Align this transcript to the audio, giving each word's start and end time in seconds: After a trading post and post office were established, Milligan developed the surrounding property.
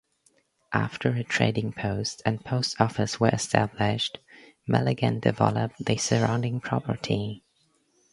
After 0.73 1.09
a 1.09 1.23
trading 1.23 1.73
post 1.73 2.23
and 2.25 2.43
post 2.43 2.81
office 2.81 3.19
were 3.19 3.29
established, 3.29 4.17
Milligan 4.67 5.19
developed 5.19 5.85
the 5.85 5.97
surrounding 5.97 6.59
property. 6.59 7.43